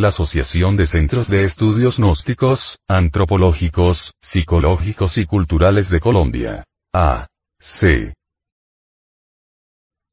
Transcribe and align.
la 0.00 0.08
Asociación 0.08 0.76
de 0.76 0.86
Centros 0.86 1.28
de 1.28 1.44
Estudios 1.44 1.98
Gnósticos, 1.98 2.78
Antropológicos, 2.88 4.12
Psicológicos 4.20 5.18
y 5.18 5.26
Culturales 5.26 5.90
de 5.90 6.00
Colombia. 6.00 6.64
A. 6.92 7.28
C. 7.58 8.14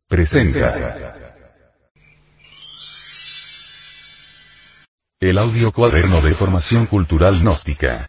Presenta. 0.07 1.15
El 5.19 5.37
audio 5.37 5.71
cuaderno 5.71 6.21
de 6.21 6.33
formación 6.33 6.85
cultural 6.85 7.39
gnóstica. 7.39 8.07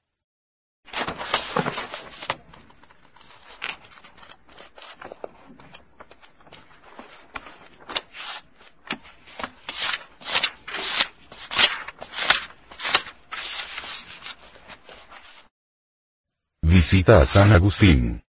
Visita 16.90 17.18
a 17.18 17.26
San 17.26 17.52
Agustín. 17.52 18.22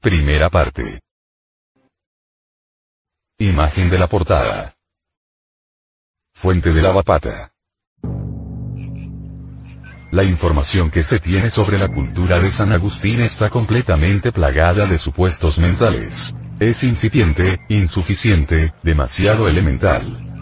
Primera 0.00 0.48
parte. 0.48 1.02
Imagen 3.36 3.90
de 3.90 3.98
la 3.98 4.06
portada. 4.06 4.74
Fuente 6.32 6.72
de 6.72 6.80
la 6.80 6.92
Vapata. 6.92 7.52
La 10.12 10.24
información 10.24 10.90
que 10.90 11.02
se 11.02 11.20
tiene 11.20 11.50
sobre 11.50 11.76
la 11.76 11.92
cultura 11.92 12.38
de 12.38 12.50
San 12.50 12.72
Agustín 12.72 13.20
está 13.20 13.50
completamente 13.50 14.32
plagada 14.32 14.86
de 14.86 14.96
supuestos 14.96 15.58
mentales. 15.58 16.34
Es 16.58 16.82
incipiente, 16.82 17.58
insuficiente, 17.68 18.72
demasiado 18.82 19.46
elemental. 19.46 20.33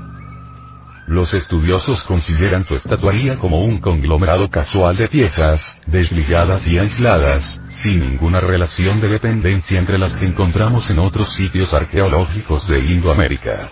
Los 1.07 1.35
estudiosos 1.35 2.05
consideran 2.05 2.65
su 2.65 2.75
estatuaría 2.75 3.37
como 3.39 3.61
un 3.65 3.81
conglomerado 3.81 4.49
casual 4.49 4.97
de 4.97 5.09
piezas, 5.09 5.77
desligadas 5.87 6.65
y 6.67 6.79
aisladas, 6.79 7.61
sin 7.69 8.01
ninguna 8.01 8.41
relación 8.41 9.01
de 9.01 9.09
dependencia 9.09 9.79
entre 9.79 9.99
las 9.99 10.17
que 10.17 10.27
encontramos 10.27 10.91
en 10.91 11.01
otros 11.01 11.33
sitios 11.33 11.75
arqueológicos 11.75 12.69
de 12.69 12.79
Indoamérica. 12.81 13.71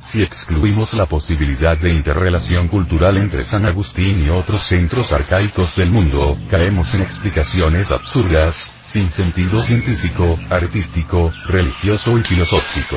Si 0.00 0.22
excluimos 0.22 0.94
la 0.94 1.04
posibilidad 1.04 1.76
de 1.76 1.90
interrelación 1.90 2.68
cultural 2.68 3.18
entre 3.18 3.44
San 3.44 3.66
Agustín 3.66 4.24
y 4.24 4.30
otros 4.30 4.62
centros 4.62 5.12
arcaicos 5.12 5.76
del 5.76 5.90
mundo, 5.90 6.38
caemos 6.50 6.94
en 6.94 7.02
explicaciones 7.02 7.90
absurdas, 7.90 8.56
sin 8.82 9.10
sentido 9.10 9.62
científico, 9.62 10.38
artístico, 10.48 11.30
religioso 11.46 12.16
y 12.18 12.22
filosófico. 12.22 12.96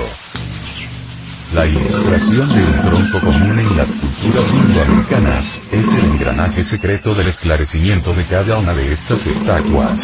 La 1.53 1.66
ilustración 1.66 2.47
de 2.47 2.63
un 2.63 2.81
tronco 2.81 3.19
común 3.19 3.59
en 3.59 3.75
las 3.75 3.91
culturas 3.91 4.53
indoamericanas, 4.53 5.61
es 5.69 5.85
el 5.85 6.05
engranaje 6.05 6.63
secreto 6.63 7.13
del 7.13 7.27
esclarecimiento 7.27 8.13
de 8.13 8.23
cada 8.23 8.58
una 8.58 8.73
de 8.73 8.93
estas 8.93 9.27
estatuas. 9.27 9.99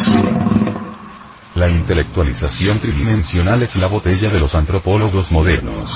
La 1.56 1.70
intelectualización 1.70 2.80
tridimensional 2.80 3.64
es 3.64 3.78
la 3.78 3.88
botella 3.88 4.30
de 4.30 4.42
los 4.42 4.56
antropólogos 4.56 5.32
modernos. 5.32 5.90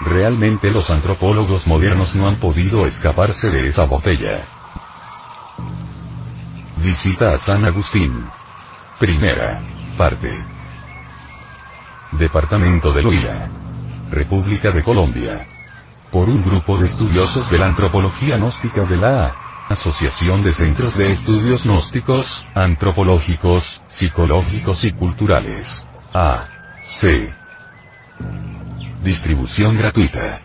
Realmente 0.00 0.70
los 0.70 0.88
antropólogos 0.88 1.66
modernos 1.66 2.14
no 2.14 2.28
han 2.28 2.40
podido 2.40 2.86
escaparse 2.86 3.50
de 3.50 3.66
esa 3.66 3.84
botella. 3.84 4.46
Visita 6.78 7.34
a 7.34 7.38
San 7.38 7.66
Agustín. 7.66 8.24
Primera. 8.98 9.60
Parte. 9.98 10.32
Departamento 12.12 12.90
de 12.94 13.02
Loira. 13.02 13.67
República 14.10 14.70
de 14.70 14.82
Colombia. 14.82 15.46
Por 16.10 16.28
un 16.28 16.42
grupo 16.42 16.78
de 16.78 16.86
estudiosos 16.86 17.50
de 17.50 17.58
la 17.58 17.66
antropología 17.66 18.36
gnóstica 18.38 18.84
de 18.84 18.96
la 18.96 19.34
Asociación 19.68 20.42
de 20.42 20.52
Centros 20.52 20.96
de 20.96 21.08
Estudios 21.08 21.64
Gnósticos, 21.64 22.26
Antropológicos, 22.54 23.80
Psicológicos 23.86 24.82
y 24.84 24.92
Culturales. 24.92 25.68
A. 26.14 26.48
C. 26.80 27.34
Distribución 29.02 29.76
gratuita. 29.76 30.40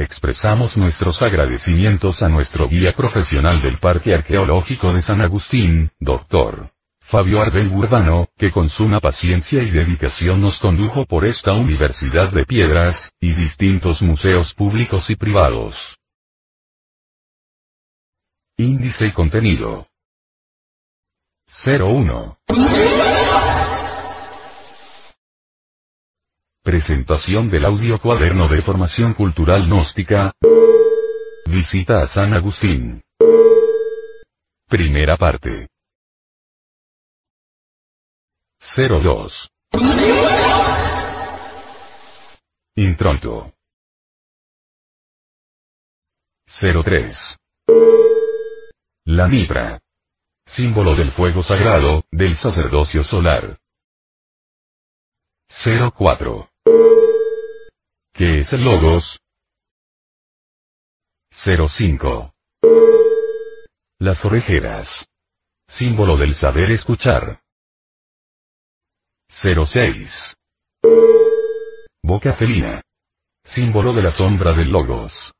Expresamos 0.00 0.78
nuestros 0.78 1.20
agradecimientos 1.20 2.22
a 2.22 2.30
nuestro 2.30 2.66
guía 2.68 2.92
profesional 2.96 3.60
del 3.60 3.78
Parque 3.78 4.14
Arqueológico 4.14 4.94
de 4.94 5.02
San 5.02 5.20
Agustín, 5.20 5.90
Dr. 6.00 6.72
Fabio 7.02 7.42
Arbel 7.42 7.68
Urbano, 7.70 8.28
que 8.38 8.50
con 8.50 8.70
suma 8.70 9.00
paciencia 9.00 9.62
y 9.62 9.70
dedicación 9.70 10.40
nos 10.40 10.58
condujo 10.58 11.04
por 11.04 11.26
esta 11.26 11.52
Universidad 11.52 12.30
de 12.30 12.46
Piedras, 12.46 13.12
y 13.20 13.34
distintos 13.34 14.00
museos 14.00 14.54
públicos 14.54 15.10
y 15.10 15.16
privados. 15.16 15.76
Índice 18.56 19.08
y 19.08 19.12
contenido. 19.12 19.86
01. 21.46 22.38
Presentación 26.62 27.48
del 27.48 27.64
audio 27.64 27.98
cuaderno 27.98 28.46
de 28.46 28.60
formación 28.60 29.14
cultural 29.14 29.64
gnóstica. 29.66 30.34
Visita 31.46 32.02
a 32.02 32.06
San 32.06 32.34
Agustín. 32.34 33.02
Primera 34.68 35.16
parte. 35.16 35.68
02. 38.58 39.48
Intronto. 42.76 43.54
03. 46.44 47.38
La 49.06 49.28
mitra. 49.28 49.80
Símbolo 50.44 50.94
del 50.94 51.10
fuego 51.10 51.42
sagrado, 51.42 52.04
del 52.10 52.34
sacerdocio 52.34 53.02
solar. 53.02 53.58
04. 55.48 56.49
¿Qué 58.12 58.40
es 58.40 58.52
el 58.52 58.64
logos? 58.64 59.20
05. 61.32 62.34
Las 63.98 64.24
orejeras. 64.24 65.06
Símbolo 65.68 66.16
del 66.16 66.34
saber 66.34 66.70
escuchar. 66.70 67.42
06. 69.28 70.36
Boca 72.02 72.34
felina. 72.36 72.82
Símbolo 73.44 73.94
de 73.94 74.02
la 74.02 74.10
sombra 74.10 74.52
del 74.52 74.70
logos. 74.70 75.32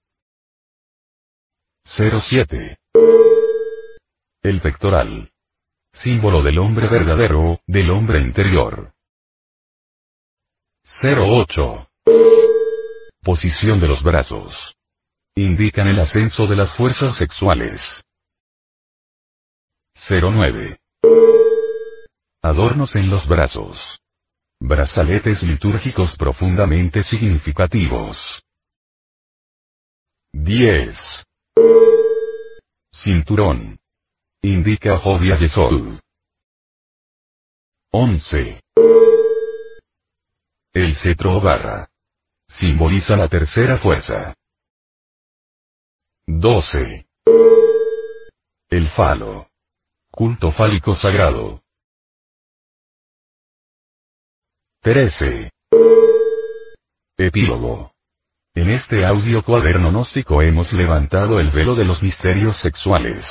07. 1.85 2.79
El 4.43 4.61
pectoral. 4.61 5.33
Símbolo 5.93 6.43
del 6.43 6.59
hombre 6.59 6.89
verdadero, 6.89 7.61
del 7.67 7.91
hombre 7.91 8.21
interior. 8.21 8.93
08. 10.85 11.91
Posición 13.23 13.79
de 13.81 13.87
los 13.87 14.03
brazos. 14.03 14.55
Indican 15.35 15.87
el 15.89 16.01
ascenso 16.01 16.47
de 16.47 16.57
las 16.57 16.75
fuerzas 16.75 17.19
sexuales. 17.19 18.03
09. 19.95 20.81
Adornos 22.41 22.97
en 22.97 23.11
los 23.11 23.29
brazos. 23.29 23.83
Brazaletes 24.59 25.43
litúrgicos 25.43 26.17
profundamente 26.17 27.03
significativos. 27.03 28.43
10. 30.33 30.99
Cinturón. 32.91 33.79
Indica 34.41 34.99
Jovia 34.99 35.37
Yesod. 35.37 36.01
11. 37.91 38.63
El 40.73 40.95
cetro 40.95 41.37
o 41.37 41.41
barra. 41.43 41.91
Simboliza 42.51 43.17
la 43.17 43.29
tercera 43.29 43.79
fuerza. 43.79 44.35
12. 46.27 47.07
El 48.69 48.89
falo. 48.89 49.47
Culto 50.11 50.51
fálico 50.51 50.97
sagrado. 50.97 51.63
13. 54.81 55.53
Epílogo. 57.17 57.93
En 58.57 58.71
este 58.71 59.07
audio 59.07 59.45
cuaderno 59.45 59.91
gnóstico 59.91 60.43
hemos 60.43 60.73
levantado 60.73 61.39
el 61.39 61.53
velo 61.53 61.77
de 61.77 61.85
los 61.85 62.03
misterios 62.03 62.57
sexuales. 62.57 63.29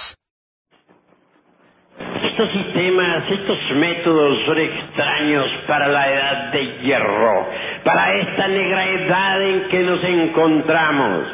Estos 2.40 2.54
sistemas, 2.54 3.30
estos 3.30 3.58
métodos 3.76 4.46
son 4.46 4.58
extraños 4.60 5.46
para 5.68 5.90
la 5.90 6.10
edad 6.10 6.52
de 6.54 6.78
hierro, 6.84 7.50
para 7.84 8.14
esta 8.16 8.48
negra 8.48 8.86
edad 8.86 9.42
en 9.42 9.64
que 9.68 9.80
nos 9.82 10.02
encontramos. 10.06 11.28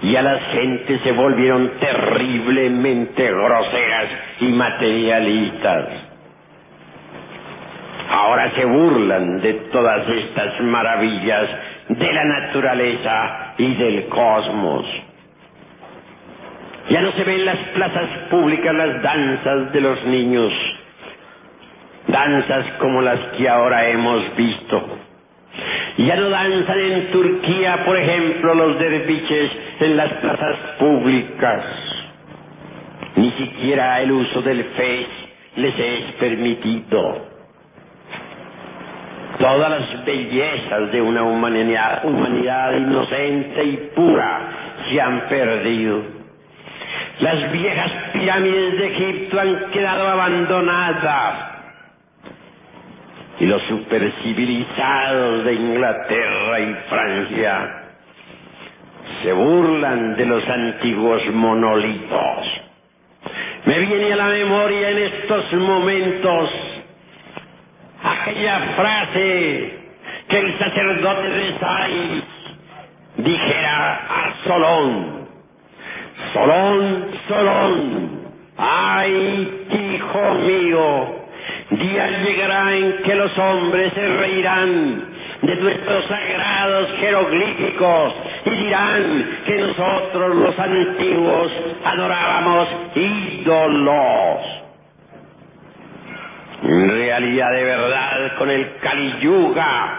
Y 0.00 0.16
a 0.16 0.22
las 0.22 0.40
gentes 0.54 1.02
se 1.02 1.12
volvieron 1.12 1.72
terriblemente 1.80 3.30
groseras 3.30 4.06
y 4.40 4.46
materialistas. 4.46 5.88
Ahora 8.08 8.52
se 8.56 8.64
burlan 8.64 9.42
de 9.42 9.52
todas 9.70 10.08
estas 10.08 10.62
maravillas 10.62 11.46
de 11.90 12.10
la 12.10 12.24
naturaleza 12.24 13.54
y 13.58 13.74
del 13.74 14.08
cosmos. 14.08 15.09
Ya 16.90 17.00
no 17.02 17.12
se 17.12 17.22
ven 17.22 17.38
en 17.40 17.46
las 17.46 17.58
plazas 17.72 18.08
públicas 18.30 18.74
las 18.74 19.00
danzas 19.00 19.72
de 19.72 19.80
los 19.80 20.04
niños, 20.06 20.52
danzas 22.08 22.66
como 22.80 23.00
las 23.00 23.20
que 23.36 23.48
ahora 23.48 23.88
hemos 23.90 24.36
visto. 24.36 24.98
Ya 25.98 26.16
no 26.16 26.30
danzan 26.30 26.80
en 26.80 27.12
Turquía, 27.12 27.84
por 27.84 27.96
ejemplo, 27.96 28.54
los 28.54 28.78
derviches 28.80 29.50
en 29.78 29.96
las 29.96 30.12
plazas 30.14 30.56
públicas. 30.80 31.64
Ni 33.14 33.30
siquiera 33.32 34.00
el 34.00 34.10
uso 34.10 34.42
del 34.42 34.64
Face 34.64 35.06
les 35.56 35.78
es 35.78 36.12
permitido. 36.18 37.26
Todas 39.38 39.70
las 39.70 40.04
bellezas 40.04 40.90
de 40.90 41.00
una 41.00 41.22
humanidad, 41.22 42.04
humanidad 42.04 42.72
inocente 42.76 43.64
y 43.64 43.76
pura 43.94 44.40
se 44.90 45.00
han 45.00 45.20
perdido. 45.28 46.19
Las 47.20 47.52
viejas 47.52 47.92
pirámides 48.14 48.78
de 48.78 48.86
Egipto 48.86 49.40
han 49.40 49.70
quedado 49.70 50.08
abandonadas 50.08 51.50
y 53.38 53.46
los 53.46 53.62
supercivilizados 53.62 55.44
de 55.44 55.54
Inglaterra 55.54 56.60
y 56.60 56.74
Francia 56.88 57.80
se 59.22 59.32
burlan 59.32 60.16
de 60.16 60.26
los 60.26 60.48
antiguos 60.48 61.22
monolitos. 61.32 62.46
Me 63.66 63.78
viene 63.80 64.12
a 64.14 64.16
la 64.16 64.26
memoria 64.26 64.90
en 64.90 64.98
estos 64.98 65.52
momentos 65.54 66.50
aquella 68.02 68.60
frase 68.76 69.78
que 70.28 70.38
el 70.38 70.58
sacerdote 70.58 71.28
de 71.28 71.58
Sais 71.58 72.24
dijera 73.16 73.94
a 73.94 74.34
Solón, 74.44 75.19
Solón, 76.32 77.06
Solón, 77.28 78.20
ay, 78.56 79.66
hijo 79.70 80.34
mío, 80.34 81.20
Día 81.70 82.06
llegará 82.24 82.74
en 82.74 83.02
que 83.04 83.14
los 83.14 83.38
hombres 83.38 83.92
se 83.94 84.06
reirán 84.06 85.04
de 85.42 85.56
nuestros 85.56 86.04
sagrados 86.06 86.88
jeroglíficos 86.98 88.14
y 88.44 88.50
dirán 88.50 89.38
que 89.46 89.58
nosotros 89.58 90.34
los 90.34 90.58
antiguos 90.58 91.52
adorábamos 91.84 92.68
ídolos. 92.96 94.40
En 96.64 96.90
realidad 96.90 97.52
de 97.52 97.64
verdad 97.64 98.36
con 98.38 98.50
el 98.50 98.76
Kali 98.80 99.14
Yuga 99.20 99.98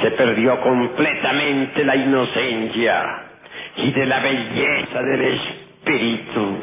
se 0.00 0.10
perdió 0.12 0.60
completamente 0.60 1.84
la 1.84 1.96
inocencia 1.96 3.25
y 3.76 3.90
de 3.90 4.06
la 4.06 4.20
belleza 4.20 5.02
del 5.02 5.22
espíritu. 5.22 6.56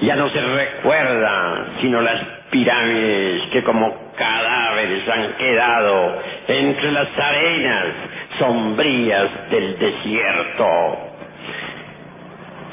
Ya 0.00 0.16
no 0.16 0.28
se 0.30 0.40
recuerda 0.40 1.66
sino 1.80 2.00
las 2.00 2.22
pirámides 2.50 3.42
que 3.52 3.62
como 3.62 4.12
cadáveres 4.16 5.08
han 5.08 5.32
quedado 5.34 6.22
entre 6.48 6.92
las 6.92 7.08
arenas 7.18 7.86
sombrías 8.38 9.50
del 9.50 9.78
desierto. 9.78 10.66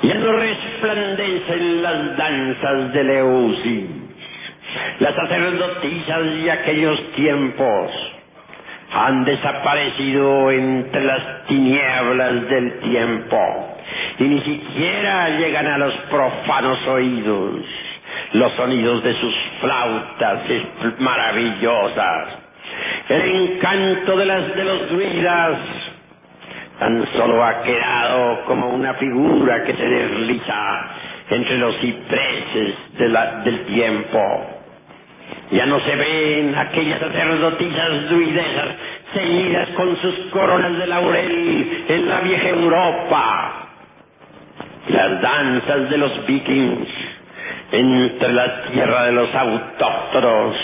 Ya 0.03 0.13
no 0.15 0.31
resplandecen 0.33 1.81
las 1.81 2.17
danzas 2.17 2.93
de 2.93 3.03
Leusis, 3.03 3.89
las 4.99 5.15
sacerdotisas 5.15 6.43
de 6.43 6.51
aquellos 6.51 7.11
tiempos 7.13 8.14
han 8.91 9.25
desaparecido 9.25 10.51
entre 10.51 11.03
las 11.03 11.45
tinieblas 11.47 12.49
del 12.49 12.79
tiempo 12.79 13.75
y 14.19 14.23
ni 14.23 14.41
siquiera 14.41 15.29
llegan 15.37 15.67
a 15.67 15.77
los 15.77 15.93
profanos 16.09 16.79
oídos 16.87 17.65
los 18.33 18.51
sonidos 18.53 19.03
de 19.03 19.13
sus 19.15 19.35
flautas 19.61 20.39
maravillosas, 20.99 22.27
el 23.09 23.21
encanto 23.21 24.17
de 24.17 24.25
las 24.25 24.55
de 24.55 24.63
los 24.63 24.89
druidas 24.89 25.57
tan 26.79 27.07
solo 27.13 27.43
ha 27.43 27.61
quedado 27.63 28.43
como 28.45 28.69
una 28.69 28.93
figura 28.95 29.63
que 29.63 29.73
se 29.73 29.87
desliza 29.87 30.89
entre 31.29 31.57
los 31.57 31.77
cipreses 31.79 32.75
del 32.97 33.65
tiempo. 33.67 34.54
Ya 35.51 35.65
no 35.65 35.79
se 35.81 35.95
ven 35.95 36.55
aquellas 36.57 36.99
sacerdotisas 36.99 38.09
druidesas 38.09 38.67
ceñidas 39.13 39.69
con 39.69 39.95
sus 40.01 40.15
coronas 40.31 40.77
de 40.77 40.87
laurel 40.87 41.85
en 41.87 42.09
la 42.09 42.19
vieja 42.21 42.49
Europa. 42.49 43.67
Las 44.89 45.21
danzas 45.21 45.89
de 45.89 45.97
los 45.97 46.25
vikings 46.25 46.87
entre 47.71 48.33
la 48.33 48.63
tierra 48.71 49.03
de 49.05 49.11
los 49.11 49.33
autóctonos 49.35 50.55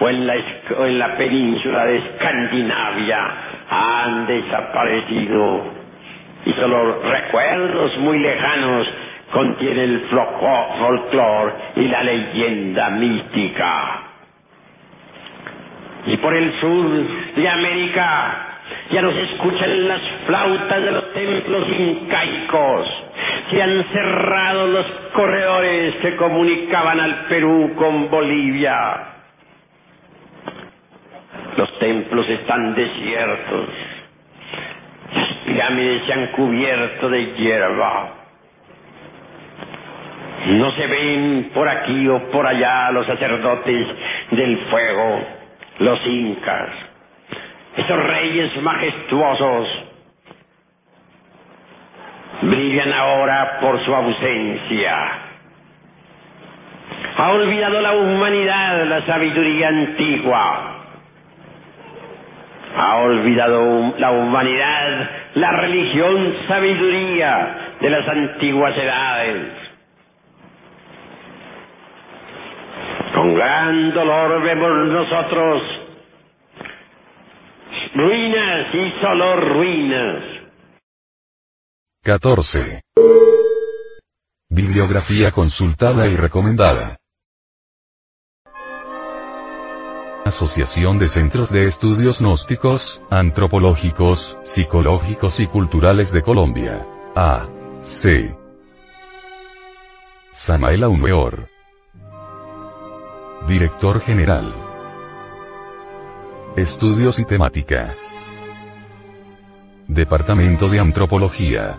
o 0.00 0.08
en 0.08 0.26
la, 0.26 0.34
en 0.34 0.98
la 0.98 1.16
península 1.16 1.84
de 1.86 1.96
Escandinavia 1.98 3.30
han 3.70 4.26
desaparecido 4.26 5.64
y 6.44 6.52
solo 6.54 7.00
recuerdos 7.02 7.96
muy 7.98 8.18
lejanos 8.18 8.86
contiene 9.32 9.84
el 9.84 10.00
folclore 10.10 11.52
y 11.76 11.88
la 11.88 12.02
leyenda 12.02 12.90
mística. 12.90 14.11
Y 16.06 16.16
por 16.16 16.34
el 16.34 16.52
sur 16.60 17.34
de 17.36 17.48
América 17.48 18.48
ya 18.90 19.02
no 19.02 19.12
se 19.12 19.22
escuchan 19.22 19.88
las 19.88 20.00
flautas 20.26 20.82
de 20.82 20.90
los 20.90 21.12
templos 21.12 21.68
incaicos 21.68 23.02
se 23.52 23.62
han 23.62 23.84
cerrado 23.92 24.66
los 24.66 24.86
corredores 25.12 25.96
que 25.96 26.16
comunicaban 26.16 27.00
al 27.00 27.26
Perú 27.26 27.74
con 27.76 28.10
Bolivia. 28.10 29.08
Los 31.56 31.78
templos 31.78 32.28
están 32.28 32.74
desiertos. 32.74 33.68
Las 35.14 35.28
pirámides 35.44 36.02
se 36.06 36.12
han 36.14 36.26
cubierto 36.28 37.10
de 37.10 37.26
hierba. 37.34 38.14
No 40.46 40.70
se 40.72 40.86
ven 40.86 41.50
por 41.54 41.68
aquí 41.68 42.08
o 42.08 42.30
por 42.30 42.46
allá 42.46 42.90
los 42.90 43.06
sacerdotes 43.06 43.86
del 44.30 44.58
fuego, 44.70 45.20
los 45.78 46.06
incas, 46.06 46.70
esos 47.76 48.04
reyes 48.04 48.62
majestuosos 48.62 49.68
brillan 52.42 52.92
ahora 52.92 53.58
por 53.60 53.84
su 53.84 53.94
ausencia. 53.94 54.96
Ha 57.16 57.30
olvidado 57.30 57.80
la 57.80 57.92
humanidad 57.92 58.86
la 58.86 59.06
sabiduría 59.06 59.68
antigua. 59.68 60.78
Ha 62.74 62.96
olvidado 62.96 63.94
la 63.98 64.10
humanidad 64.12 65.10
la 65.34 65.50
religión 65.52 66.34
sabiduría 66.48 67.74
de 67.80 67.90
las 67.90 68.08
antiguas 68.08 68.76
edades. 68.76 69.46
Con 73.14 73.31
gran 73.42 73.92
dolor 73.92 74.40
vemos 74.42 74.70
nosotros 74.88 75.62
ruinas 77.94 78.74
y 78.74 79.00
solo 79.00 79.36
ruinas 79.36 80.22
14. 82.04 82.82
Bibliografía 84.48 85.30
consultada 85.32 86.06
y 86.06 86.16
recomendada. 86.16 86.98
Asociación 90.24 90.98
de 90.98 91.08
Centros 91.08 91.50
de 91.50 91.66
Estudios 91.66 92.20
Gnósticos, 92.20 93.02
Antropológicos, 93.10 94.38
Psicológicos 94.42 95.40
y 95.40 95.46
Culturales 95.46 96.12
de 96.12 96.22
Colombia. 96.22 96.86
A. 97.16 97.48
C. 97.82 98.36
Samael 100.32 100.84
Aumeor. 100.84 101.51
Director 103.46 104.00
General. 104.00 104.54
Estudios 106.56 107.18
y 107.18 107.24
temática. 107.24 107.96
Departamento 109.88 110.68
de 110.68 110.78
Antropología. 110.78 111.76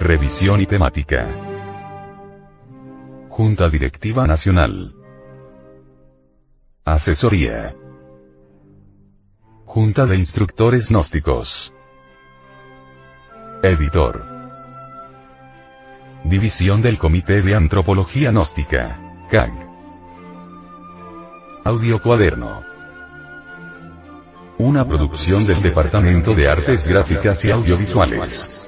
Revisión 0.00 0.60
y 0.60 0.66
temática. 0.66 1.28
Junta 3.28 3.68
Directiva 3.68 4.26
Nacional. 4.26 4.92
Asesoría. 6.84 7.76
Junta 9.66 10.04
de 10.04 10.16
Instructores 10.16 10.90
Gnósticos. 10.90 11.72
Editor. 13.62 14.26
División 16.24 16.82
del 16.82 16.98
Comité 16.98 17.40
de 17.40 17.54
Antropología 17.54 18.32
Gnóstica. 18.32 19.09
CAG. 19.30 19.52
Audio 21.62 22.02
Cuaderno. 22.02 22.62
Una 24.58 24.84
producción 24.84 25.46
del 25.46 25.62
Departamento 25.62 26.34
de 26.34 26.48
Artes 26.48 26.84
Gráficas 26.84 27.44
y 27.44 27.52
Audiovisuales. 27.52 28.59